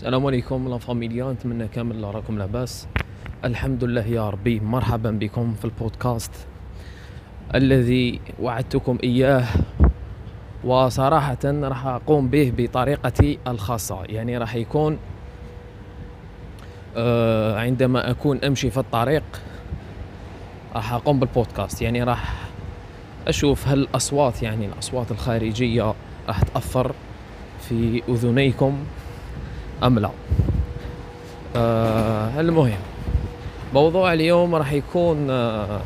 السلام 0.00 0.26
عليكم 0.26 0.68
لا 0.68 0.78
فاميليا 0.78 1.32
نتمنى 1.32 1.68
كامل 1.68 2.14
راكم 2.14 2.38
لاباس. 2.38 2.88
الحمد 3.44 3.84
لله 3.84 4.06
يا 4.06 4.30
ربي 4.30 4.60
مرحبا 4.60 5.10
بكم 5.10 5.54
في 5.54 5.64
البودكاست 5.64 6.32
الذي 7.54 8.20
وعدتكم 8.40 8.98
إياه. 9.04 9.44
وصراحة 10.64 11.38
راح 11.44 11.86
أقوم 11.86 12.28
به 12.28 12.52
بطريقتي 12.56 13.38
الخاصة. 13.46 14.04
يعني 14.04 14.38
راح 14.38 14.54
يكون 14.54 14.98
آه 16.96 17.58
عندما 17.58 18.10
أكون 18.10 18.44
أمشي 18.44 18.70
في 18.70 18.80
الطريق 18.80 19.24
راح 20.74 20.92
أقوم 20.92 21.20
بالبودكاست. 21.20 21.82
يعني 21.82 22.02
راح 22.02 22.34
أشوف 23.28 23.68
هل 23.68 23.78
الأصوات 23.78 24.42
يعني 24.42 24.66
الأصوات 24.66 25.10
الخارجية 25.10 25.94
راح 26.28 26.42
تأثر 26.42 26.92
في 27.68 28.02
أذنيكم. 28.08 28.78
أم 29.82 29.98
لا؟ 29.98 30.10
آه 31.56 32.40
المهم 32.40 32.78
موضوع 33.74 34.12
اليوم 34.12 34.54
راح 34.54 34.72
يكون 34.72 35.30
آه 35.30 35.80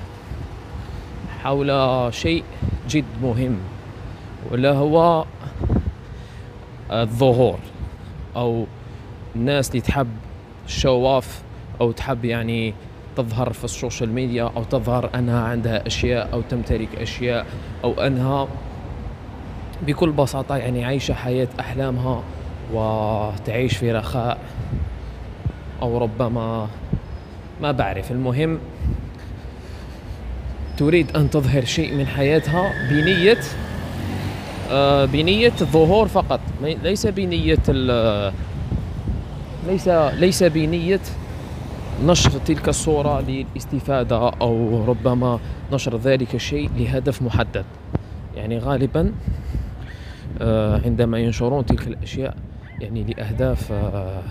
حول 1.43 1.71
شيء 2.15 2.45
جد 2.89 3.05
مهم 3.23 3.59
ولا 4.51 4.73
هو 4.73 5.25
الظهور 6.91 7.59
أو 8.37 8.67
الناس 9.37 9.71
اللي 9.71 9.81
تحب 9.81 10.09
الشو 10.67 11.10
أوف 11.10 11.43
أو 11.81 11.93
تحب 11.93 12.25
يعني 12.25 12.75
تظهر 13.17 13.53
في 13.53 13.65
السوشيال 13.65 14.13
ميديا 14.13 14.51
أو 14.57 14.65
تظهر 14.65 15.11
أنها 15.15 15.41
عندها 15.43 15.87
أشياء 15.87 16.29
أو 16.33 16.41
تمتلك 16.41 16.89
أشياء 16.97 17.47
أو 17.85 17.93
أنها 17.93 18.49
بكل 19.87 20.11
بساطة 20.11 20.57
يعني 20.57 20.85
عايشة 20.85 21.15
حياة 21.15 21.49
أحلامها. 21.61 22.23
وتعيش 22.73 23.77
في 23.77 23.93
رخاء 23.93 24.39
أو 25.83 25.99
ربما 25.99 26.69
ما 27.63 27.73
بعرف. 27.73 28.13
المهم 28.13 28.59
تريد 30.77 31.17
أن 31.17 31.31
تظهر 31.31 31.65
شيء 31.65 31.95
من 31.95 32.07
حياتها 32.07 32.73
بنية 32.91 33.39
آه، 34.71 35.05
بنية 35.05 35.53
الظهور 35.61 36.09
فقط. 36.09 36.41
ليس 36.63 37.07
بنية 37.07 37.59
ليس 39.67 39.89
ليس 40.19 40.43
بنية 40.43 41.01
نشر 42.05 42.31
تلك 42.31 42.69
الصورة 42.69 43.21
للاستفادة 43.21 44.29
أو 44.29 44.85
ربما 44.85 45.39
نشر 45.73 45.97
ذلك 45.97 46.35
الشيء 46.35 46.71
لهدف 46.77 47.23
محدد. 47.23 47.65
يعني 48.37 48.59
غالبا 48.59 49.13
آه، 50.41 50.81
عندما 50.85 51.19
ينشرون 51.19 51.67
تلك 51.67 51.87
الأشياء 51.87 52.37
يعني 52.81 53.05
لأهداف 53.05 53.73
آه، 53.73 54.23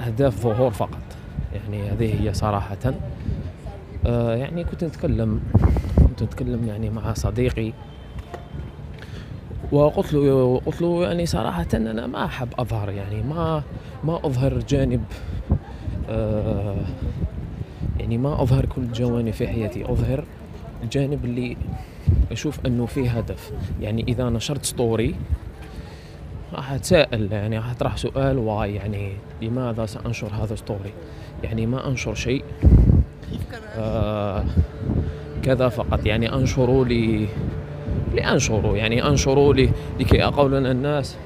أهداف 0.00 0.42
ظهور 0.42 0.70
فقط. 0.70 0.98
يعني 1.54 1.90
هذه 1.90 2.22
هي 2.22 2.34
صراحة. 2.34 2.94
آه، 4.06 4.34
يعني 4.34 4.64
كنت 4.64 4.84
نتكلم 4.84 5.40
كنت 5.98 6.22
نتكلم 6.22 6.64
يعني 6.68 6.90
مع 6.90 7.12
صديقي. 7.12 7.72
وقلت 9.72 10.12
له 10.12 10.60
قلت 10.66 10.82
له 10.82 11.02
يعني 11.02 11.26
صراحة 11.26 11.66
أنا 11.74 12.06
ما 12.06 12.24
أحب 12.24 12.48
أظهر 12.58 12.90
يعني 12.90 13.22
ما 13.22 13.62
ما 14.04 14.26
أظهر 14.26 14.58
جانب 14.58 15.04
يعني 18.00 18.18
ما 18.18 18.42
أظهر 18.42 18.66
كل 18.66 18.82
الجوانب 18.82 19.30
في 19.30 19.48
حياتي. 19.48 19.84
أظهر 19.92 20.24
الجانب 20.82 21.24
اللي 21.24 21.56
أشوف 22.32 22.66
أنه 22.66 22.86
فيه 22.86 23.10
هدف. 23.10 23.52
يعني 23.80 24.04
إذا 24.08 24.30
نشرت 24.30 24.64
story 24.64 25.14
راح 26.52 26.72
أتساءل 26.72 27.32
يعني 27.32 27.56
راح 27.58 27.70
أطرح 27.70 27.96
سؤال 27.96 28.38
why 28.38 28.74
يعني 28.74 29.12
لماذا 29.42 29.86
سأنشر 29.86 30.28
هذا 30.42 30.54
story 30.54 30.92
يعني 31.44 31.66
ما 31.66 31.88
أنشر 31.88 32.14
شيء 32.14 32.44
آه 33.76 34.44
كذا 35.42 35.68
فقط 35.68 36.06
يعني 36.06 36.34
أنشروا 36.34 36.84
لي 36.84 37.26
لأنشروا 38.14 38.76
يعني 38.76 39.06
أنشروا 39.06 39.54
لي 39.54 39.70
لكي 40.00 40.24
أقول 40.24 40.52
للناس 40.52 41.16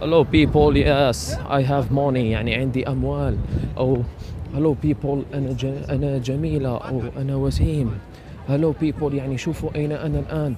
hello 0.00 0.24
people 0.24 0.72
yes 0.76 1.36
I 1.50 1.60
have 1.62 1.90
money. 1.92 2.16
يعني 2.32 2.54
عندي 2.54 2.88
أموال 2.88 3.36
أو 3.78 4.02
hello 4.54 4.74
people 4.86 5.34
أنا 5.34 5.56
أنا 5.90 6.18
جميلة 6.18 6.76
أو 6.76 7.02
أنا 7.16 7.36
وسيم. 7.36 7.90
Hello 8.48 8.72
people 8.82 9.14
يعني 9.14 9.38
شوفوا 9.38 9.70
أين 9.76 9.92
أنا 9.92 10.18
الآن. 10.18 10.54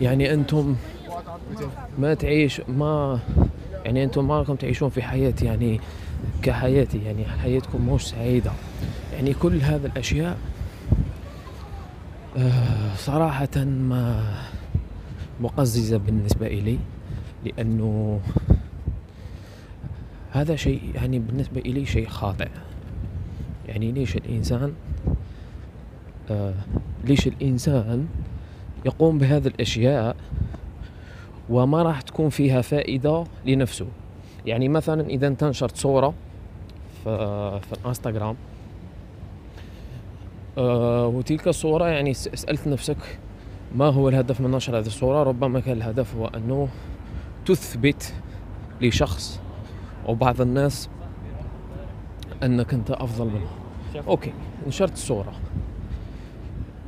يعني 0.00 0.34
أنتم 0.34 0.76
ما 1.98 2.14
تعيش 2.14 2.60
ما 2.68 3.18
يعني 3.84 4.04
أنتم 4.04 4.28
ما 4.28 4.38
راكم 4.38 4.54
تعيشون 4.54 4.88
في 4.90 5.02
حياة 5.02 5.34
يعني 5.42 5.80
كحياتي 6.42 6.98
يعني 7.04 7.24
حياتكم 7.24 7.94
مش 7.94 8.08
سعيدة. 8.08 8.52
يعني 9.12 9.34
كل 9.34 9.60
هذه 9.60 9.86
الأشياء 9.86 10.38
آه، 12.36 12.94
صراحة 12.96 13.64
ما 13.64 14.34
مقززة 15.40 15.96
بالنسبة 15.96 16.46
إلي 16.46 16.78
لأنه 17.44 18.20
هذا 20.32 20.56
شيء 20.56 20.80
يعني 20.94 21.18
بالنسبة 21.18 21.60
إلي 21.60 21.86
شيء 21.86 22.08
خاطئ. 22.08 22.48
يعني 23.68 23.92
ليش 23.92 24.16
الإنسان 24.16 24.72
آه 26.30 26.54
ليش 27.04 27.26
الإنسان 27.26 28.06
يقوم 28.84 29.18
بهذه 29.18 29.46
الأشياء 29.46 30.16
وما 31.50 31.82
راح 31.82 32.00
تكون 32.00 32.28
فيها 32.28 32.60
فائدة 32.60 33.24
لنفسه. 33.46 33.86
يعني 34.46 34.68
مثلا 34.68 35.06
إذا 35.06 35.26
أنت 35.26 35.44
نشرت 35.44 35.76
صورة 35.76 36.14
في, 37.04 37.60
في 37.68 37.72
الإنستغرام 37.72 38.36
أه 40.58 41.06
وتلك 41.06 41.48
الصورة 41.48 41.86
يعني 41.86 42.14
سألت 42.14 42.68
نفسك 42.68 43.18
ما 43.74 43.86
هو 43.86 44.08
الهدف 44.08 44.40
من 44.40 44.50
نشر 44.50 44.78
هذه 44.78 44.86
الصورة؟ 44.86 45.22
ربما 45.22 45.60
كان 45.60 45.76
الهدف 45.76 46.16
هو 46.16 46.26
أنه 46.26 46.68
تثبت 47.46 48.14
لشخص 48.80 49.40
أو 50.08 50.14
بعض 50.14 50.40
الناس 50.40 50.88
أنك 52.42 52.74
أنت 52.74 52.90
أفضل 52.90 53.26
منه. 53.26 53.48
okay 54.08 54.32
نشرت 54.66 54.92
الصورة 54.92 55.32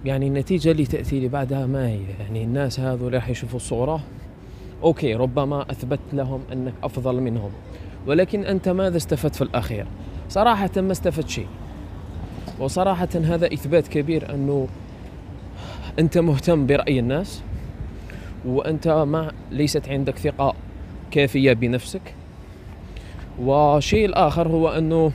يعني 0.07 0.27
النتيجة 0.27 0.71
اللي 0.71 0.87
تأتي 0.87 1.21
لي 1.21 1.29
بعدها 1.29 1.67
ما 1.67 1.89
هي؟ 1.89 2.01
يعني 2.21 2.45
الناس 2.45 2.81
هذول 2.81 3.15
راح 3.15 3.29
يشوفوا 3.29 3.57
الصورة. 3.57 4.01
okay 4.83 5.15
ربما 5.15 5.71
أثبت 5.71 6.01
لهم 6.13 6.41
أنك 6.53 6.73
أفضل 6.83 7.21
منهم. 7.21 7.51
ولكن 8.07 8.45
أنت 8.45 8.69
ماذا 8.69 8.97
استفدت 8.97 9.35
في 9.35 9.43
الأخير؟ 9.43 9.87
صراحة 10.29 10.71
ما 10.77 10.93
استفدت 10.93 11.29
شيء. 11.29 11.47
وصراحة 12.61 13.09
هذا 13.15 13.47
إثبات 13.47 13.89
كبير 13.89 14.35
أنه 14.35 14.69
أنت 15.99 16.19
مهتم 16.19 16.67
برأي 16.67 16.99
الناس 16.99 17.43
وأنت 18.45 18.89
ما 18.89 19.33
ليست 19.51 19.89
عندك 19.89 20.19
ثقة 20.19 20.55
كافية 21.11 21.53
بنفسك. 21.53 22.15
والشيء 23.39 24.07
الآخر 24.07 24.49
هو 24.49 24.69
أنه 24.69 25.13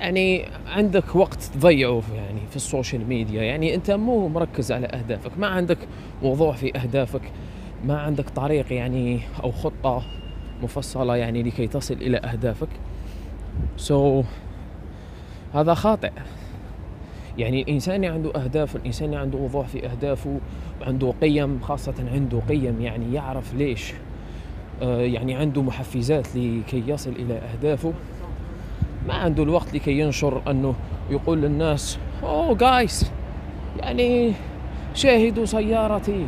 يعني 0.00 0.44
عندك 0.66 1.16
وقت 1.16 1.42
تضيعه 1.42 2.02
يعني 2.14 2.40
في 2.50 2.56
السوشيال 2.56 3.08
ميديا. 3.08 3.42
يعني 3.42 3.74
أنت 3.74 3.90
مو 3.90 4.28
مركز 4.28 4.72
على 4.72 4.86
أهدافك. 4.86 5.38
ما 5.38 5.46
عندك 5.46 5.78
وضوح 6.22 6.56
في 6.56 6.78
أهدافك. 6.78 7.22
ما 7.84 8.00
عندك 8.00 8.30
طريق 8.30 8.72
يعني 8.72 9.20
أو 9.44 9.50
خطة 9.50 10.02
مفصلة 10.62 11.16
يعني 11.16 11.42
لكي 11.42 11.66
تصل 11.66 11.94
إلى 11.94 12.16
أهدافك. 12.16 12.68
سو 13.76 14.22
so, 14.22 14.24
هذا 15.56 15.74
خاطئ. 15.74 16.10
يعني 17.38 17.62
الإنسان 17.62 17.94
اللي 17.94 18.06
عنده 18.06 18.30
أهداف 18.44 18.76
الإنسان 18.76 19.06
اللي 19.06 19.20
عنده 19.20 19.38
وضوح 19.38 19.66
في 19.66 19.86
أهدافه 19.86 20.40
وعنده 20.80 21.14
قيم 21.22 21.60
خاصة 21.60 21.94
عنده 22.12 22.40
قيم 22.48 22.80
يعني 22.80 23.14
يعرف 23.14 23.54
ليش 23.54 23.92
آه 24.82 25.00
يعني 25.00 25.34
عنده 25.34 25.62
محفزات 25.62 26.26
لكي 26.36 26.82
يصل 26.86 27.10
إلى 27.10 27.34
أهدافه. 27.34 27.92
ما 29.06 29.14
عنده 29.14 29.42
الوقت 29.42 29.74
لكي 29.74 29.98
ينشر 29.98 30.42
أنه 30.50 30.74
يقول 31.10 31.40
للناس 31.40 31.98
اوه 32.22 32.54
جايز 32.54 33.10
يعني 33.78 34.32
شاهدوا 34.94 35.44
سيارتي. 35.44 36.26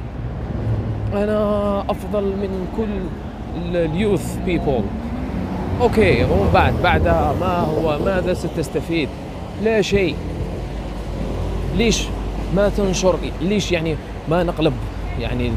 أنا 1.12 1.80
أفضل 1.90 2.22
من 2.22 2.68
كل 2.76 2.88
ال 3.76 3.86
youth 3.86 4.36
people 4.46 4.82
okay 5.80 6.24
وبعد 6.24 6.74
بعدها 6.82 7.34
ما 7.40 7.58
هو 7.58 7.98
ماذا 8.04 8.34
ستستفيد؟ 8.34 9.08
لا 9.64 9.82
شيء. 9.82 10.16
ليش 11.76 12.06
ما 12.56 12.68
تنشر؟ 12.68 13.18
ليش 13.40 13.72
يعني 13.72 13.96
ما 14.28 14.42
نقلب 14.42 14.72
يعني 15.20 15.52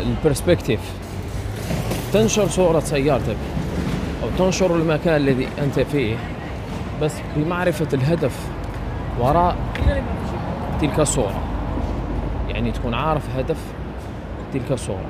ال 0.00 0.07
perspective 0.07 0.80
تنشر 2.12 2.48
صورة 2.48 2.80
سيارتك 2.80 3.36
أو 4.22 4.28
تنشر 4.38 4.76
المكان 4.76 5.16
الذي 5.16 5.48
أنت 5.62 5.80
فيه. 5.80 6.16
بس 7.02 7.12
بمعرفة 7.36 7.88
الهدف 7.92 8.48
وراء 9.20 9.56
تلك 10.80 11.00
الصورة 11.00 11.40
يعني 12.48 12.72
تكون 12.72 12.94
عارف 12.94 13.36
هدف 13.36 13.58
تلك 14.52 14.72
الصورة 14.72 15.06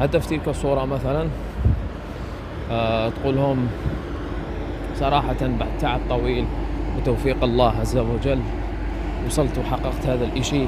هدف 0.00 0.26
تلك 0.26 0.48
الصورة 0.48 0.84
مثلا 0.84 1.28
آه 2.70 3.08
تقول 3.08 3.36
لهم 3.36 3.66
صراحة 4.96 5.36
بعد 5.42 5.68
تعب 5.80 6.00
طويل 6.08 6.44
بتوفيق 7.00 7.44
الله 7.44 7.74
عز 7.80 7.96
وجل 7.96 8.40
وصلت 9.26 9.58
وحققت 9.58 10.06
هذا 10.06 10.24
الإشي 10.24 10.64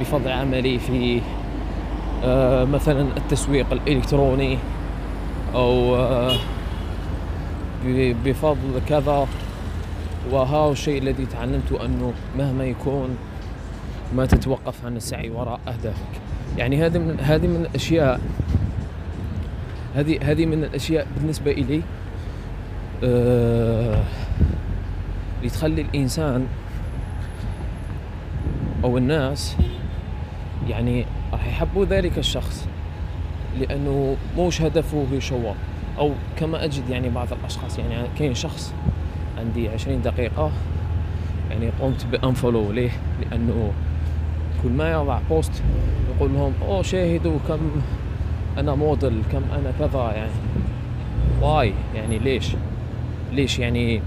بفضل 0.00 0.30
عملي 0.30 0.78
في 0.78 1.20
آه 2.24 2.64
مثلا 2.64 3.06
التسويق 3.16 3.66
الإلكتروني 3.72 4.58
أو 5.54 5.96
آه 5.96 6.36
بفضل 8.24 8.80
كذا. 8.88 9.26
وها 10.30 10.72
الشيء 10.72 11.02
الذي 11.02 11.26
تعلمته 11.26 11.84
أنه 11.84 12.12
مهما 12.38 12.64
يكون 12.64 13.16
ما 14.16 14.26
تتوقف 14.26 14.86
عن 14.86 14.96
السعي 14.96 15.30
وراء 15.30 15.60
أهدافك. 15.68 16.20
يعني 16.58 16.86
هذه 16.86 16.98
من 16.98 17.20
هذه 17.20 17.46
من 17.46 17.66
الأشياء 17.70 18.20
هذه 19.94 20.18
هذه 20.22 20.46
من 20.46 20.64
الأشياء 20.64 21.06
بالنسبة 21.16 21.50
إلي 21.50 21.82
آه 23.04 24.02
اللي 25.38 25.50
تخلي 25.50 25.82
الإنسان 25.82 26.46
أو 28.84 28.98
الناس 28.98 29.56
يعني 30.68 31.06
راح 31.32 31.46
يحبوا 31.46 31.84
ذلك 31.84 32.18
الشخص 32.18 32.66
لأنه 33.60 34.16
موش 34.36 34.62
هدفه 34.62 35.06
شو 35.18 35.52
أو 35.98 36.12
كما 36.36 36.64
أجد 36.64 36.90
يعني 36.90 37.08
بعض 37.08 37.32
الأشخاص 37.32 37.78
يعني 37.78 38.08
كاين 38.18 38.34
شخص 38.34 38.74
عندي 39.42 39.68
عشرين 39.68 40.02
دقيقة. 40.02 40.50
يعني 41.50 41.70
قمت 41.80 42.06
ب 42.12 42.19
unfollow 42.19 42.72
ليه؟ 42.72 42.90
لأنه 43.20 43.72
كل 44.62 44.68
ما 44.68 44.92
يضع 44.92 45.18
post 45.30 45.62
يقول 46.16 46.32
لهم 46.32 46.52
oh 46.68 46.82
شاهدوا 46.82 47.38
كم 47.48 47.60
أنا 48.58 48.74
موديل 48.74 49.22
كم 49.32 49.42
أنا 49.52 49.72
كذا. 49.78 50.12
يعني 50.16 50.30
why؟ 51.42 51.74
يعني 51.94 52.18
ليش؟ 52.18 52.56
ليش 53.32 53.58
يعني 53.58 54.02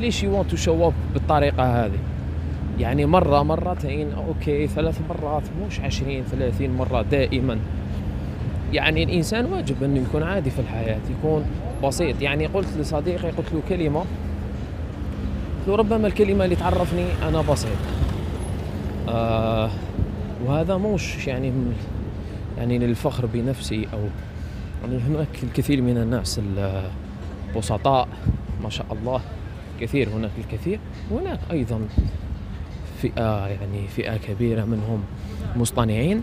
ليش 0.00 0.22
you 0.22 0.42
to 0.42 0.56
show 0.56 0.88
up 0.88 0.92
بالطريقة 1.14 1.84
هذه؟ 1.84 1.98
يعني 2.78 3.06
مرة 3.06 3.42
مرتين 3.42 4.12
okay 4.12 4.66
ثلاث 4.66 5.00
مرات 5.08 5.42
مش 5.66 5.80
عشرين 5.80 6.24
ثلاثين 6.24 6.76
مرة 6.76 7.02
دائما. 7.02 7.58
يعني 8.72 9.02
الإنسان 9.02 9.44
واجب 9.44 9.82
إنه 9.82 10.00
يكون 10.00 10.22
عادي 10.22 10.50
في 10.50 10.58
الحياة 10.58 11.00
يكون 11.18 11.44
بسيط. 11.84 12.22
يعني 12.22 12.46
قلت 12.46 12.68
لصديقي 12.78 13.30
قلت 13.30 13.52
له 13.52 13.62
كلمة 13.68 14.04
قلت 15.62 15.68
له 15.70 15.76
ربما 15.76 16.06
الكلمة 16.06 16.44
اللي 16.44 16.56
تعرفني 16.56 17.04
أنا 17.22 17.42
بسيط. 17.42 17.76
آه 19.08 19.70
وهذا 20.46 20.76
مش 20.76 21.26
يعني 21.26 21.52
يعني 22.58 22.78
للفخر 22.78 23.26
بنفسي 23.26 23.88
أو 23.92 23.98
يعني 24.82 25.02
هناك 25.02 25.28
الكثير 25.42 25.82
من 25.82 25.96
الناس 25.96 26.40
البسطاء 27.54 28.08
ما 28.62 28.70
شاء 28.70 28.86
الله. 28.92 29.20
كثير 29.80 30.08
هناك 30.08 30.30
الكثير. 30.38 30.80
وهناك 31.10 31.38
أيضا 31.50 31.80
فئة 33.02 33.46
يعني 33.46 33.88
فئة 33.88 34.16
كبيرة 34.16 34.64
منهم 34.64 35.02
مصطنعين. 35.56 36.22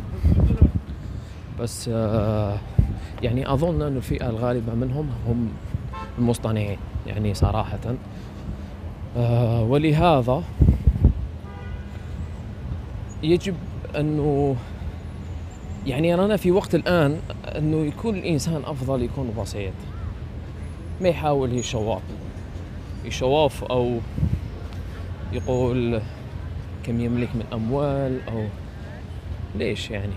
بس 1.60 1.90
آه، 1.94 2.58
يعني 3.24 3.54
أظن 3.54 3.82
أن 3.82 3.98
الفئة 3.98 4.30
الغالبة 4.30 4.74
منهم 4.74 5.10
هم 5.28 5.50
المصطنعين 6.18 6.78
يعني 7.08 7.34
صراحة. 7.34 7.80
ولهذا 9.68 10.44
يجب 13.24 13.56
أنه 13.96 14.56
يعني 15.88 16.14
أنا 16.14 16.38
في 16.38 16.52
وقت 16.52 16.76
الآن 16.76 17.20
أنه 17.46 17.78
يكون 17.86 18.16
الإنسان 18.16 18.62
أفضل 18.66 19.02
يكون 19.02 19.34
بسيط. 19.42 19.74
ما 21.02 21.10
يحاول 21.10 21.54
يشواف 21.54 22.02
يشواف 23.06 23.64
أو 23.64 23.98
يقول 25.34 26.02
كم 26.84 27.00
يملك 27.02 27.30
من 27.36 27.46
أموال 27.54 28.20
أو 28.28 28.46
ليش 29.56 29.92
يعني؟ 29.92 30.14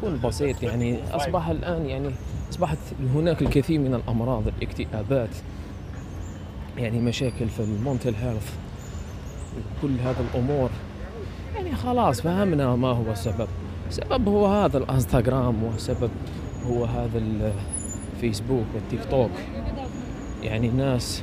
كن 0.00 0.18
بسيط 0.24 0.62
يعني. 0.62 0.98
أصبح 1.12 1.48
الآن 1.48 1.86
يعني 1.86 2.10
أصبحت 2.50 2.78
هناك 3.14 3.42
الكثير 3.42 3.80
من 3.80 3.94
الأمراض 3.94 4.42
الاكتئابات. 4.48 5.30
يعني 6.78 7.00
مشاكل 7.00 7.48
في 7.48 7.60
المونتل 7.60 8.14
هيلث 8.14 8.50
كل 9.82 9.98
هذه 10.04 10.24
الأمور. 10.34 10.70
يعني 11.54 11.74
خلاص 11.74 12.20
فهمنا 12.20 12.76
ما 12.76 12.88
هو 12.88 13.12
السبب 13.12 13.48
السبب 13.88 14.28
هو 14.28 14.46
هذا 14.46 14.78
الإنستغرام 14.78 15.62
والسبب 15.62 16.10
هو 16.66 16.84
هذا 16.84 17.22
الفيسبوك 18.16 18.66
والتيك 18.74 19.10
توك. 19.10 19.30
يعني 20.42 20.68
الناس 20.68 21.22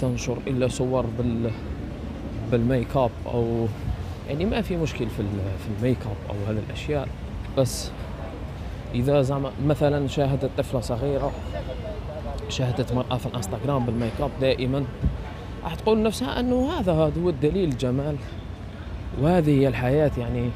تنشر 0.00 0.38
إلا 0.46 0.68
صور 0.68 1.06
بال 1.18 1.50
بالميك 2.50 2.96
أب 2.96 3.10
أو 3.26 3.66
يعني 4.28 4.44
ما 4.44 4.62
في 4.62 4.76
مشكل 4.76 5.06
في 5.06 5.22
في 5.58 5.68
الميك 5.78 5.98
أب 6.00 6.30
أو 6.30 6.52
هذه 6.52 6.62
الأشياء. 6.68 7.08
بس 7.58 7.90
إذا 8.94 9.22
زعما 9.22 9.50
مثلا 9.66 10.08
شاهدت 10.08 10.50
طفلة 10.58 10.80
صغيرة 10.80 11.32
شاهدت 12.48 12.92
مرأة 12.92 13.16
في 13.16 13.26
الانستغرام 13.26 13.86
بالميك 13.86 14.12
اب 14.20 14.30
دائما. 14.40 14.84
راح 15.64 15.74
تقول 15.74 16.02
نفسها 16.02 16.40
أنه 16.40 16.72
هذا 16.72 16.92
هو 16.92 17.28
الدليل 17.28 17.68
الجمال 17.68 18.16
وهذه 19.20 19.60
هي 19.60 19.68
الحياة 19.68 20.10
يعني 20.18 20.50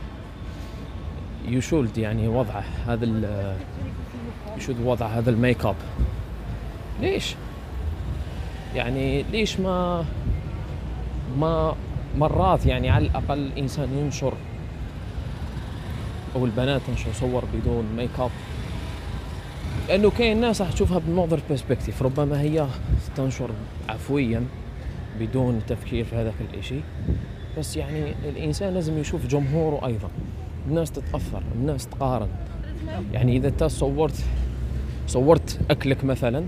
she 1.49 1.66
should 1.66 1.99
يعني 1.99 2.29
وضعه 2.29 2.65
هذا 2.87 3.07
she 4.57 4.63
should 4.63 4.77
وضع 4.85 5.07
هذا 5.07 5.31
الميك 5.31 5.65
اب 5.65 5.77
ليش؟ 7.01 7.35
يعني 8.75 9.23
ليش 9.23 9.61
ما 9.61 10.05
ما 11.39 11.75
مرات 12.19 12.67
يعني 12.67 12.91
على 12.91 13.07
الأقل 13.07 13.39
الانسان 13.39 13.89
ينشر 13.99 14.33
أو 16.37 16.45
البنات 16.45 16.81
تنشر 16.87 17.13
صور 17.13 17.45
بدون 17.55 17.85
ميك 17.97 18.11
اب 18.19 18.31
لأنه 19.89 20.11
كاين 20.11 20.41
ناس 20.41 20.61
راح 20.61 20.73
تشوفها 20.73 20.99
بنظر 20.99 21.41
perspective 21.51 22.03
ربما 22.03 22.41
هي 22.41 22.67
تنشر 23.17 23.51
عفويا 23.89 24.45
بدون 25.21 25.61
تفكير 25.69 26.05
في 26.05 26.17
هذاك 26.17 26.35
الإشي. 26.53 26.81
بس 27.59 27.77
يعني 27.77 28.15
الإنسان 28.29 28.75
لازم 28.75 28.99
يشوف 28.99 29.27
جمهوره 29.27 29.87
أيضا. 29.87 30.09
الناس 30.69 30.91
تتأثر 30.91 31.43
الناس 31.55 31.87
تقارن. 31.87 32.29
يعني 33.13 33.37
إذا 33.37 33.49
أنت 33.49 33.65
صورت 33.65 34.25
صورت 35.07 35.61
أكلك 35.71 36.05
مثلا 36.05 36.45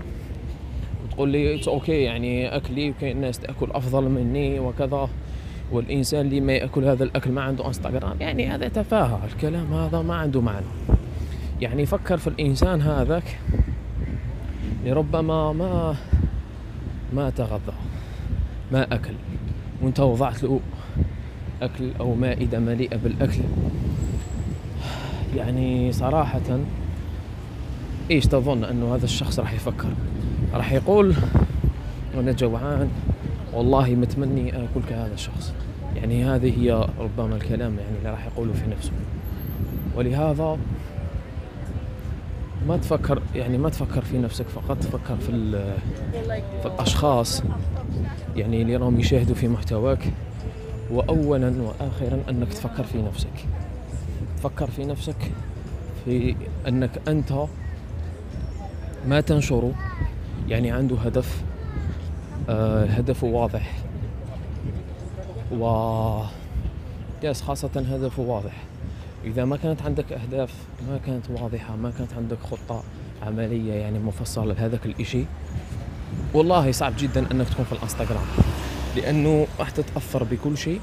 وتقول 1.03 1.29
لي 1.29 1.55
it's 1.55 1.67
okay 1.67 2.03
يعني 2.03 2.55
أكلي 2.55 2.89
وكاين 2.89 3.21
ناس 3.21 3.39
تأكل 3.39 3.71
أفضل 3.71 4.09
مني 4.09 4.59
وكذا 4.59 5.09
والإنسان 5.71 6.25
اللي 6.25 6.41
ما 6.41 6.53
يأكل 6.53 6.83
هذا 6.83 7.03
الأكل 7.03 7.31
ما 7.31 7.41
عنده 7.41 7.67
انستغرام 7.67 8.17
يعني 8.19 8.47
هذا 8.47 8.67
تفاهة. 8.67 9.25
الكلام 9.25 9.73
هذا 9.73 10.01
ما 10.01 10.15
عنده 10.15 10.41
معنى. 10.41 10.65
يعني 11.61 11.85
فكر 11.85 12.17
في 12.17 12.27
الإنسان 12.27 12.81
هذاك 12.81 13.39
لربما 14.85 15.53
ما 15.53 15.95
ما 17.13 17.29
تغذى 17.29 17.73
ما 18.71 18.83
أكل 18.95 19.13
وأنت 19.81 19.99
وضعت 19.99 20.43
له 20.43 20.59
أكل 21.61 21.91
أو 21.99 22.15
مائدة 22.15 22.59
مليئة 22.59 22.97
بالأكل. 22.97 23.41
يعني 25.35 25.91
صراحة 25.91 26.59
إيش 28.11 28.25
تظن 28.25 28.63
انه 28.63 28.95
هذا 28.95 29.05
الشخص 29.05 29.39
راح 29.39 29.53
يفكر؟ 29.53 29.89
راح 30.53 30.71
يقول 30.71 31.13
أنا 32.19 32.31
جوعان 32.31 32.89
والله 33.53 33.89
متمني 33.89 34.49
أكل 34.49 34.81
كهذا 34.89 35.13
الشخص. 35.13 35.53
يعني 35.95 36.25
هذه 36.25 36.61
هي 36.61 36.87
ربما 36.99 37.35
الكلام 37.35 37.77
يعني 37.79 37.97
اللي 37.97 38.09
راح 38.09 38.25
يقوله 38.25 38.53
في 38.53 38.69
نفسه. 38.69 38.91
ولهذا 39.95 40.57
ما 42.67 42.77
تفكر 42.77 43.21
يعني 43.35 43.57
ما 43.57 43.69
تفكر 43.69 44.01
في 44.01 44.17
نفسك 44.17 44.45
فقط 44.45 44.77
تفكر 44.77 45.17
في 45.17 45.51
في 46.61 46.65
الأشخاص 46.65 47.43
يعني 48.35 48.61
اللي 48.61 48.75
راهم 48.75 48.99
يشاهدوا 48.99 49.35
في 49.35 49.47
محتواك. 49.47 50.13
واولا 50.91 51.53
وأخيرا 51.61 52.19
أنك 52.29 52.53
تفكر 52.53 52.83
في 52.83 53.01
نفسك. 53.01 53.45
تفكر 54.37 54.67
في 54.67 54.85
نفسك 54.85 55.31
في 56.05 56.35
أنك 56.67 57.01
أنت 57.07 57.33
ما 59.07 59.21
تنشره. 59.21 59.73
يعني 60.47 60.71
عنده 60.71 60.97
هدف 60.97 61.43
آه 62.49 62.85
هدفه 62.85 63.27
واضح. 63.27 63.71
و 65.51 65.65
خاصة 67.33 67.69
هدفه 67.75 68.23
واضح. 68.23 68.53
إذا 69.25 69.45
ما 69.45 69.57
كانت 69.57 69.81
عندك 69.81 70.11
أهداف 70.13 70.53
ما 70.89 70.99
كانت 71.05 71.25
واضحة 71.29 71.75
ما 71.75 71.91
كانت 71.97 72.13
عندك 72.13 72.37
خطة 72.51 72.83
عملية 73.23 73.73
يعني 73.73 73.99
مفصلة 73.99 74.53
لهذاك 74.53 74.85
الإشي 74.85 75.25
والله 76.33 76.71
صعب 76.71 76.93
جدا 76.97 77.31
أنك 77.31 77.49
تكون 77.49 77.65
في 77.65 77.71
الانستغرام. 77.71 78.25
لأنه 78.95 79.47
راح 79.59 79.69
تتأثر 79.69 80.23
بكل 80.23 80.57
شيء 80.57 80.81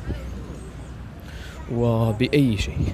وبأي 1.72 2.56
شيء. 2.56 2.92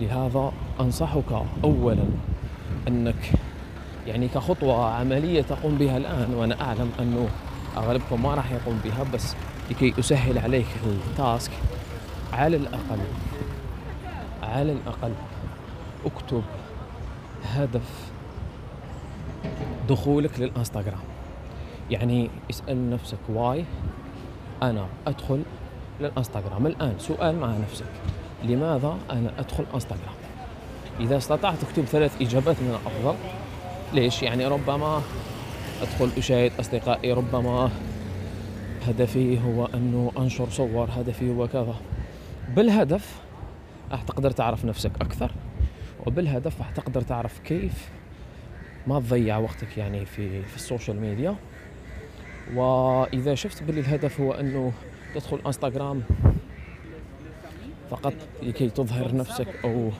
لهذا 0.00 0.52
أنصحك 0.80 1.44
أولا 1.64 2.04
أنك 2.88 3.32
يعني 4.06 4.28
كخطوة 4.28 4.84
عملية 4.84 5.42
تقوم 5.42 5.78
بها 5.78 5.96
الآن 5.96 6.34
وأنا 6.34 6.60
أعلم 6.60 6.90
أنه 7.00 7.28
أغلبكم 7.76 8.22
ما 8.22 8.34
راح 8.34 8.52
يقوم 8.52 8.80
بها 8.84 9.04
بس 9.14 9.34
لكي 9.70 9.94
أسهل 9.98 10.38
عليك 10.38 10.66
التاسك 10.86 11.52
على 12.32 12.56
الأقل. 12.56 12.98
على 14.42 14.72
الأقل 14.72 15.12
اكتب 16.06 16.42
هدف 17.44 18.10
دخولك 19.88 20.40
للإنستغرام. 20.40 21.00
يعني 21.90 22.30
اسأل 22.50 22.90
نفسك 22.90 23.18
واي 23.28 23.64
أنا 24.62 24.86
أدخل 25.06 25.42
للإنستغرام. 26.00 26.66
الآن 26.66 26.94
سؤال 26.98 27.36
مع 27.36 27.56
نفسك. 27.56 27.86
لماذا 28.44 28.96
أنا 29.10 29.32
أدخل 29.38 29.64
إنستغرام؟ 29.74 30.14
إذا 31.00 31.16
استطعت 31.16 31.58
تكتب 31.58 31.84
ثلاث 31.84 32.22
إجابات 32.22 32.56
من 32.60 32.70
الأفضل 32.70 33.18
ليش؟ 33.92 34.22
يعني 34.22 34.46
ربما 34.46 35.02
أدخل 35.82 36.10
أشاهد 36.18 36.52
أصدقائي 36.60 37.12
ربما 37.12 37.70
هدفي 38.88 39.44
هو 39.44 39.66
أنه 39.74 40.12
أنشر 40.18 40.50
صور 40.50 40.88
هدفي 40.96 41.30
هو 41.30 41.48
كذا. 41.48 41.74
بالهدف 42.56 43.20
راح 43.90 44.02
تقدر 44.02 44.30
تعرف 44.30 44.64
نفسك 44.64 44.92
أكثر 45.00 45.32
وبالهدف 46.06 46.58
راح 46.58 46.70
تقدر 46.70 47.02
تعرف 47.02 47.38
كيف 47.38 47.88
ما 48.86 49.00
تضيع 49.00 49.38
وقتك 49.38 49.78
يعني 49.78 50.06
في 50.06 50.42
في 50.42 50.56
السوشيال 50.56 51.00
ميديا. 51.00 51.36
وإذا 52.54 53.34
شفت 53.34 53.62
باللي 53.62 53.80
الهدف 53.80 54.20
هو 54.20 54.32
إنه 54.32 54.72
تدخل 55.14 55.40
إنستغرام 55.46 56.02
فقط 57.90 58.14
لكي 58.42 58.70
تظهر 58.70 59.16
نفسك 59.16 59.48
أو 59.64 59.90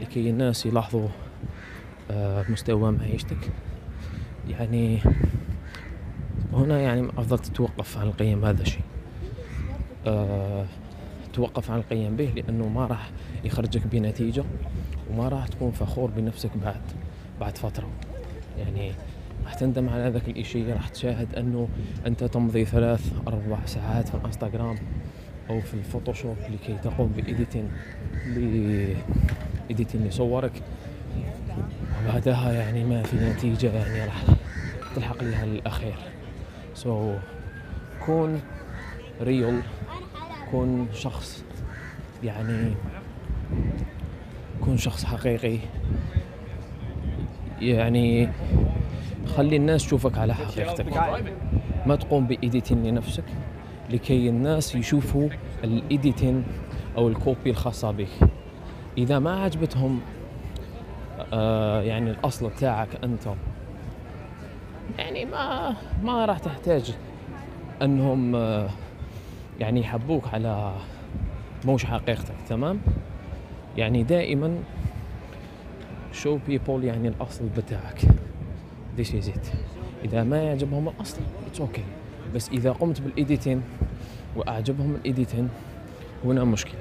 لكي 0.00 0.30
الناس 0.30 0.66
يلاحظوا 0.66 1.08
آه، 2.10 2.44
مستوى 2.48 2.92
معيشتك. 2.92 3.50
يعني 4.48 5.00
هنا 6.52 6.80
يعني 6.80 7.08
أفضل 7.18 7.38
تتوقف 7.38 7.98
عن 7.98 8.06
القيم 8.06 8.44
هذا 8.44 8.62
الشيء. 8.62 8.82
أه 10.06 10.66
توقف 11.34 11.70
عن 11.70 11.78
القيام 11.78 12.16
به 12.16 12.32
لأنه 12.36 12.68
ما 12.68 12.86
راح 12.86 13.10
يخرجك 13.44 13.86
بنتيجة 13.86 14.44
وما 15.10 15.28
راح 15.28 15.48
تكون 15.48 15.70
فخور 15.70 16.10
بنفسك 16.10 16.50
بعد 16.64 16.80
بعد 17.40 17.58
فترة. 17.58 17.88
يعني 18.58 18.92
راح 19.44 19.54
تندم 19.54 19.88
على 19.88 20.08
ذاك 20.08 20.28
الإشي 20.28 20.72
راح 20.72 20.88
تشاهد 20.88 21.34
أنه 21.34 21.68
أنت 22.06 22.24
تمضي 22.24 22.64
ثلاث 22.64 23.12
أربع 23.28 23.58
ساعات 23.66 24.08
في 24.08 24.14
الإنستغرام 24.14 24.76
أو 25.50 25.60
في 25.60 25.74
الفوتوشوب 25.74 26.36
لكي 26.50 26.78
تقوم 26.82 27.12
بإيديتين 27.16 27.70
لإيديتين 28.26 30.04
لصورك. 30.04 30.62
وبعدها 32.02 32.52
يعني 32.52 32.84
ما 32.84 33.02
في 33.02 33.16
نتيجة 33.16 33.72
يعني 33.72 34.04
راح 34.04 34.22
تلحق 34.96 35.22
لها 35.22 35.44
الأخير. 35.44 35.94
so 36.74 37.14
so, 37.14 37.18
كون 38.06 38.40
real 39.22 39.60
كون 40.50 40.88
شخص 40.92 41.44
يعني 42.24 42.74
كون 44.64 44.76
شخص 44.76 45.04
حقيقي. 45.04 45.58
يعني 47.60 48.28
خلي 49.36 49.56
الناس 49.56 49.86
تشوفك 49.86 50.18
على 50.18 50.34
حقيقتك. 50.34 50.86
ما 51.86 51.96
تقوم 51.96 52.26
ب 52.26 52.33
editing 52.33 52.82
لنفسك 52.82 53.24
لكي 53.90 54.28
الناس 54.28 54.74
يشوفوا 54.74 55.28
ال 55.64 55.74
editing 55.74 56.44
أو 56.96 57.08
ال 57.08 57.16
copy 57.16 57.50
الخاصة 57.50 57.90
بك. 57.90 58.08
إذا 58.98 59.18
ما 59.18 59.42
عجبتهم 59.42 60.00
آه 61.32 61.82
يعني 61.82 62.10
الأصل 62.10 62.48
بتاعك 62.48 62.88
أنت 63.04 63.22
يعني 64.98 65.24
ما 65.24 65.74
ما 66.02 66.24
راح 66.24 66.38
تحتاج 66.38 66.94
أنهم 67.82 68.36
آه 68.36 68.68
يعني 69.60 69.80
يحبوك 69.80 70.34
على 70.34 70.74
موش 71.64 71.84
حقيقتك 71.84 72.34
تمام؟ 72.48 72.80
يعني 73.76 74.02
دائما 74.02 74.58
show 76.22 76.50
people 76.50 76.84
يعني 76.84 77.08
الأصل 77.08 77.44
بتاعك. 77.56 78.00
This 78.98 79.08
is 79.08 79.28
it. 79.28 79.54
إذا 80.04 80.22
ما 80.22 80.42
يعجبهم 80.42 80.88
الأصل 80.88 81.20
it's 81.20 81.58
okay. 81.58 81.84
بس 82.34 82.48
إذا 82.48 82.72
قمت 82.72 83.00
بالإيديتين 83.00 83.62
وأعجبهم 84.36 84.94
الإيديتين 84.94 85.48
هنا 86.24 86.44
مشكلة. 86.44 86.80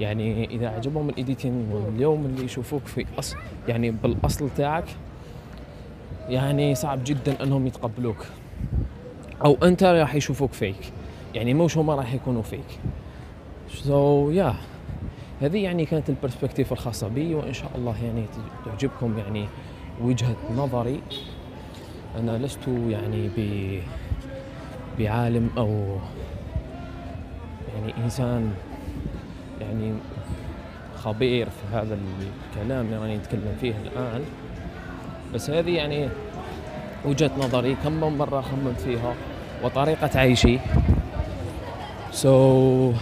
يعني 0.00 0.44
إذا 0.44 0.68
عجبهم 0.68 1.08
الإيديتين 1.08 1.68
واليوم 1.72 2.26
اللي 2.26 2.44
يشوفوك 2.44 2.86
في 2.86 3.06
أصل 3.18 3.36
يعني 3.68 3.90
بالأصل 3.90 4.50
تاعك 4.56 4.84
يعني 6.28 6.74
صعب 6.74 7.04
جدا 7.04 7.42
أنهم 7.42 7.66
يتقبلوك. 7.66 8.26
أو 9.44 9.56
أنت 9.62 9.84
راح 9.84 10.14
يشوفوك 10.14 10.52
fake 10.52 10.92
يعني 11.34 11.54
مش 11.54 11.78
هم 11.78 11.90
راح 11.90 12.14
يكونوا 12.14 12.42
fake. 12.42 12.80
so, 13.68 14.52
yeah. 14.52 14.72
هذه 15.42 15.64
يعني 15.64 15.84
كانت 15.86 16.08
ال 16.08 16.13
perspective 16.13 16.72
الخاصة 16.72 17.08
بي 17.08 17.34
وإن 17.34 17.52
شاء 17.52 17.70
الله 17.74 18.04
يعني 18.04 18.24
تعجبكم 18.64 19.18
يعني 19.18 19.46
وجهة 20.00 20.36
نظري. 20.56 21.00
أنا 22.18 22.38
لست 22.38 22.68
يعني 22.88 23.28
ب 23.36 23.40
بعالم 24.98 25.50
أو 25.58 25.98
يعني 27.74 28.04
إنسان 28.04 28.52
يعني 29.60 29.92
خبير 30.96 31.48
في 31.50 31.76
هذا 31.76 31.98
الكلام 32.56 32.86
اللي 32.86 32.96
راني 32.96 33.16
نتكلم 33.16 33.56
فيه 33.60 33.74
الآن. 33.82 34.24
بس 35.34 35.50
هذه 35.50 35.70
يعني 35.70 36.08
وجهة 37.04 37.30
نظري 37.38 37.76
كم 37.84 37.92
من 37.92 38.18
مرة 38.18 38.40
خممت 38.40 38.80
فيها 38.80 39.14
وطريقة 39.64 40.18
عيشي. 40.18 40.58
سو 42.12 42.92
so, 42.92 42.94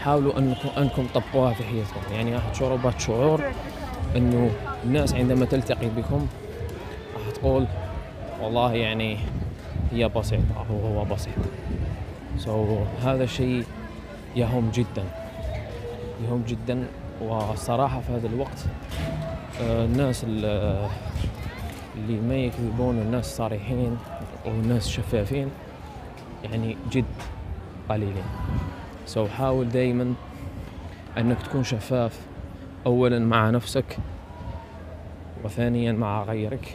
حاولوا 0.00 0.38
انكم 0.38 0.68
أنكم 0.78 1.06
تطبقوها 1.06 1.52
في 1.52 1.64
حياتكم. 1.64 2.12
يعني 2.12 2.34
راح 2.34 2.48
تشعروا 2.48 2.90
شعور 2.98 3.42
إنه 4.16 4.50
الناس 4.84 5.14
عندما 5.14 5.44
تلتقي 5.44 5.88
بكم 5.96 6.26
راح 7.14 7.30
تقول 7.34 7.66
والله 8.42 8.74
يعني 8.74 9.18
هي 9.92 10.08
بسيطة. 10.08 10.42
أو 10.70 10.78
هو 10.78 11.04
بسيط. 11.04 11.34
so, 12.38 13.04
هذا 13.04 13.24
الشيء 13.24 13.64
يهم 14.36 14.70
جدا. 14.70 15.04
يهم 16.24 16.44
جدا. 16.48 16.86
والصراحة 17.22 18.00
في 18.00 18.12
هذا 18.12 18.26
الوقت 18.26 18.64
آه 19.62 19.84
الناس 19.84 20.24
اللي 20.24 20.88
ما 22.28 22.34
يكذبون 22.34 22.98
الناس 22.98 23.36
صريحين 23.36 23.98
والناس 24.46 24.88
شفافين 24.88 25.50
يعني 26.44 26.76
جد 26.90 27.04
قليلين 27.88 28.24
so, 29.06 29.30
حاول 29.30 29.68
دائما 29.68 30.14
إنك 31.18 31.42
تكون 31.42 31.64
شفاف 31.64 32.20
اولا 32.86 33.18
مع 33.18 33.50
نفسك 33.50 33.98
وثانيا 35.44 35.92
مع 35.92 36.22
غيرك. 36.22 36.74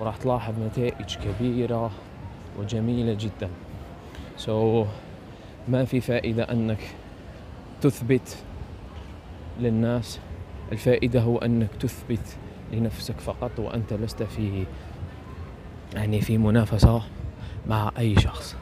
وراح 0.00 0.16
تلاحظ 0.16 0.54
نتائج 0.58 1.16
كبيرة 1.16 1.90
وجميلة 2.58 3.16
جدا. 3.20 3.48
so, 4.36 4.86
ما 5.68 5.84
في 5.84 6.00
فائدة 6.00 6.52
إنك 6.52 6.78
تثبت 7.80 8.36
للناس. 9.60 10.20
الفائدة 10.72 11.20
هو 11.20 11.38
إنك 11.38 11.68
تثبت 11.80 12.36
لنفسك 12.72 13.20
فقط 13.20 13.58
وأنت 13.58 13.92
لست 13.92 14.22
في 14.22 14.64
يعني 15.94 16.20
في 16.20 16.38
منافسة 16.38 17.02
مع 17.66 17.92
أي 17.98 18.16
شخص. 18.16 18.56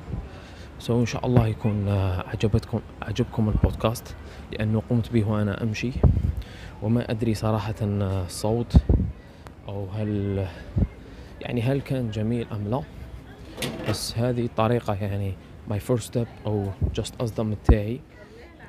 so 0.79 1.01
إن 1.01 1.07
شاء 1.07 1.27
الله 1.27 1.47
يكون 1.47 1.89
عجبتكم 2.27 2.81
عجبكم 3.03 3.49
البودكاست 3.49 4.17
لأنه 4.53 4.83
قمت 4.91 5.13
به 5.13 5.29
وأنا 5.29 5.63
أمشي. 5.63 5.91
وما 6.83 7.11
أدري 7.11 7.35
صراحة 7.35 7.75
الصوت 7.83 8.77
أو 9.69 9.87
هل 9.87 10.47
يعني 11.41 11.63
هل 11.63 11.81
كان 11.81 12.11
جميل 12.11 12.47
أم 12.53 12.69
لا. 12.69 12.83
بس 13.89 14.19
هذه 14.19 14.45
الطريقة 14.45 14.95
يعني 14.95 15.35
my 15.69 15.81
first 15.81 16.05
step 16.05 16.27
أو 16.47 16.67
just 16.95 17.21
a 17.21 17.27
step 17.27 17.51
بتاعي 17.51 18.01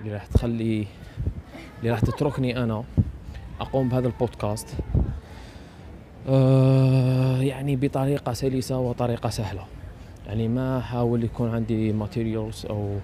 اللي 0.01 0.13
راح 0.13 0.25
تخلي 0.25 0.87
اللي 1.79 1.91
راح 1.91 1.99
تتركني 1.99 2.63
أنا 2.63 2.83
أقوم 3.61 3.89
بهذا 3.89 4.07
البودكاست. 4.07 4.75
آه 6.29 7.41
يعني 7.41 7.75
بطريقة 7.75 8.33
سلسة 8.33 8.77
وطريقة 8.77 9.29
سهلة. 9.29 9.63
يعني 10.29 10.47
ما 10.47 10.77
أحاول 10.77 11.23
يكون 11.23 11.49
عندي 11.49 11.93
materials 11.93 12.65
أو 12.65 12.97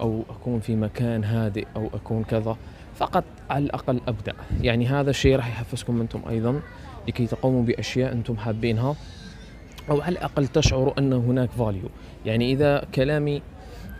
أو 0.00 0.22
أكون 0.30 0.60
في 0.60 0.76
مكان 0.76 1.24
هادئ 1.24 1.66
أو 1.76 1.90
أكون 1.94 2.24
كذا. 2.24 2.56
فقط 2.94 3.24
على 3.50 3.64
الأقل 3.64 4.00
أبدأ. 4.08 4.32
يعني 4.60 4.86
هذا 4.86 5.10
الشيء 5.10 5.36
راح 5.36 5.48
يحفزكم 5.48 6.00
أنتم 6.00 6.22
أيضا 6.28 6.60
لكي 7.08 7.26
تقوموا 7.26 7.62
بأشياء 7.62 8.12
أنتم 8.12 8.36
حابينها. 8.36 8.96
أو 9.90 10.00
على 10.00 10.12
الأقل 10.12 10.46
تشعروا 10.46 10.98
أن 10.98 11.12
هناك 11.12 11.50
value 11.50 11.88
يعني 12.26 12.52
إذا 12.52 12.84
كلامي 12.94 13.42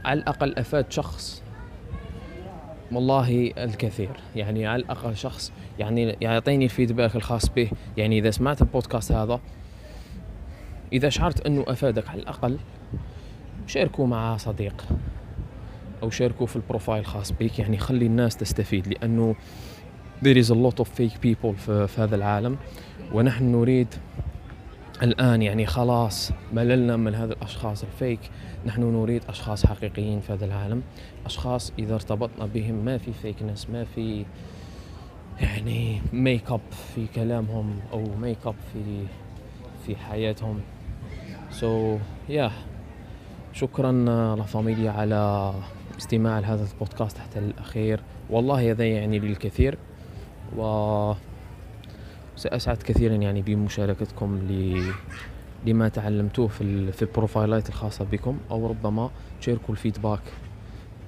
على 0.05 0.21
الأقل 0.21 0.55
أفاد 0.59 0.93
شخص 0.93 1.43
والله 2.93 3.53
الكثير. 3.59 4.11
يعني 4.37 4.67
على 4.67 4.83
الأقل 4.83 5.17
شخص 5.17 5.53
يعني 5.79 6.17
يعطيني 6.21 6.65
ال 6.65 6.71
feedback 6.71 7.17
الخاص 7.17 7.49
به. 7.49 7.71
يعني 7.97 8.19
إذا 8.19 8.31
سمعت 8.31 8.63
البودكاست 8.63 9.13
هذا 9.13 9.41
إذا 10.97 11.09
شعرت 11.09 11.47
أنه 11.47 11.65
أفادك 11.69 12.09
على 12.09 12.23
الأقل 12.23 12.59
شاركوا 13.67 14.07
مع 14.07 14.37
صديق 14.37 14.85
أو 16.03 16.11
شاركوا 16.11 16.47
في 16.47 16.57
ال 16.57 16.62
profile 16.62 17.01
الخاص 17.01 17.33
بك. 17.33 17.59
يعني 17.59 17.79
خلي 17.79 18.07
الناس 18.07 18.37
تستفيد 18.37 18.89
لأنه 18.89 19.35
there 20.25 20.45
is 20.45 20.51
a 20.51 20.55
lot 20.55 20.85
of 20.85 20.89
fake 20.99 21.17
people 21.27 21.57
في, 21.57 21.87
في 21.89 22.01
هذا 22.01 22.17
العالم. 22.17 22.57
ونحن 23.13 23.45
نريد 23.45 23.95
الآن 25.03 25.43
يعني 25.43 25.67
خلاص 25.67 26.33
مللنا 26.53 26.97
من 26.97 27.15
هذا 27.15 27.33
الأشخاص 27.33 27.83
ال 27.83 27.89
fake. 27.89 28.21
نحن 28.67 28.83
نريد 28.83 29.23
أشخاص 29.29 29.67
حقيقيين 29.67 30.21
في 30.21 30.33
هذا 30.33 30.45
العالم 30.45 30.83
أشخاص 31.27 31.73
إذا 31.79 31.95
ارتبطنا 31.95 32.47
بهم 32.47 32.75
ما 32.75 32.99
في 32.99 33.13
fakeness 33.13 33.71
ما 33.71 33.85
في 33.85 34.25
يعني 35.41 36.01
make 36.13 36.51
up 36.51 36.61
في 36.95 37.07
كلامهم 37.15 37.81
أو 37.93 38.05
make 38.21 38.47
up 38.47 38.55
في 38.73 39.05
في 39.87 39.97
حياتهم. 39.97 40.61
so, 41.51 42.49
yeah. 42.49 42.53
شكرا 43.57 43.93
la 44.37 44.43
familia 44.43 44.91
على 44.91 45.53
استماع 45.99 46.39
لهذا 46.39 46.67
البودكاست 46.73 47.19
حتى 47.19 47.39
الأخير. 47.39 48.01
والله 48.31 48.71
هذا 48.71 48.85
يعني 48.85 49.19
لي 49.19 49.27
الكثير 49.27 49.79
و 50.57 51.13
سأسعد 52.37 52.77
كثيرا 52.77 53.15
يعني 53.15 53.43
بمشاركتكم 53.43 54.39
ل 54.39 54.83
لما 55.67 55.89
تعلمتوه 55.89 56.49
في 56.49 56.93
في 56.93 57.03
البروفايلات 57.03 57.69
الخاصة 57.69 58.05
بكم. 58.05 58.39
أو 58.51 58.67
ربما 58.67 59.11
تشاركوا 59.41 59.75
ال 59.75 59.80
feedback 59.80 60.23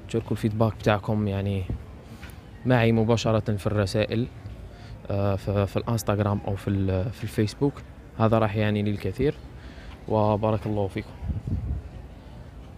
تشاركوا 0.09 0.33
ال 0.33 0.37
feedback 0.37 0.75
بتاعكم 0.75 1.29
يعني 1.29 1.65
معي 2.67 2.93
مباشرة 2.93 3.57
في 3.57 3.67
الرسائل 3.67 4.27
آه، 5.11 5.37
في 5.67 5.77
الإنستغرام 5.77 6.41
في 6.57 7.05
في 7.13 7.25
الفيسبوك. 7.25 7.75
هذا 8.19 8.39
راح 8.39 8.57
يعني 8.57 8.83
لي 8.83 8.91
الكثير 8.91 9.35
وبارك 10.09 10.67
الله 10.67 10.89
فيكم. 10.89 11.11